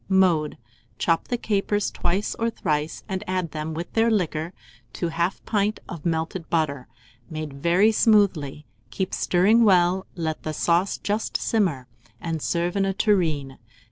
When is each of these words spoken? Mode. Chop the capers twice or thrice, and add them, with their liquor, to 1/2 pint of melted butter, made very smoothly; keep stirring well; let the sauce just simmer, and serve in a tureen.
Mode. 0.09 0.57
Chop 0.97 1.27
the 1.27 1.37
capers 1.37 1.91
twice 1.91 2.33
or 2.39 2.49
thrice, 2.49 3.03
and 3.07 3.23
add 3.27 3.51
them, 3.51 3.75
with 3.75 3.93
their 3.93 4.09
liquor, 4.09 4.51
to 4.93 5.11
1/2 5.11 5.45
pint 5.45 5.79
of 5.87 6.07
melted 6.07 6.49
butter, 6.49 6.87
made 7.29 7.53
very 7.53 7.91
smoothly; 7.91 8.65
keep 8.89 9.13
stirring 9.13 9.63
well; 9.63 10.07
let 10.15 10.41
the 10.41 10.53
sauce 10.53 10.97
just 10.97 11.37
simmer, 11.37 11.85
and 12.19 12.41
serve 12.41 12.75
in 12.75 12.83
a 12.83 12.95
tureen. 12.95 13.59